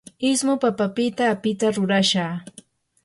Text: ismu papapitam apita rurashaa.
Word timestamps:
ismu 0.29 0.53
papapitam 0.63 1.29
apita 1.33 1.67
rurashaa. 1.75 2.35